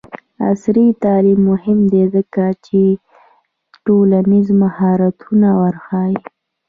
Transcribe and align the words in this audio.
عصري 0.47 0.87
تعلیم 1.03 1.39
مهم 1.51 1.79
دی 1.91 2.03
ځکه 2.15 2.43
چې 2.65 2.81
ټولنیز 3.85 4.47
مهارتونه 4.61 5.49
ورښيي. 5.61 6.15